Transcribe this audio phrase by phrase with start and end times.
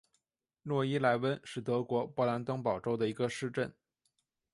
[0.63, 3.71] 诺伊莱温是德国勃兰登堡州的一个市镇。